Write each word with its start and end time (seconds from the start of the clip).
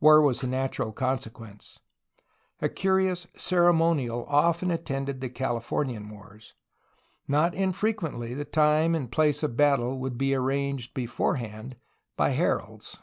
War 0.00 0.22
was 0.22 0.40
the 0.40 0.46
natural 0.46 0.90
consequence. 0.90 1.80
A 2.62 2.68
curious 2.70 3.26
ceremonial 3.34 4.24
often 4.26 4.70
attended 4.70 5.20
the 5.20 5.28
Californian 5.28 6.08
wars. 6.08 6.54
Not 7.28 7.54
infrequently 7.54 8.32
the 8.32 8.46
time 8.46 8.94
and 8.94 9.12
place 9.12 9.42
of 9.42 9.54
battle 9.54 9.98
would 9.98 10.16
be 10.16 10.34
arranged 10.34 10.94
beforehand 10.94 11.76
by 12.16 12.30
heralds. 12.30 13.02